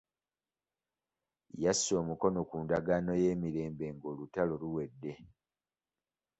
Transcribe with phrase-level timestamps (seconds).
[1.63, 5.11] Yassa omukono ku ndagaano y'emirembe ng'olutalo luwedde.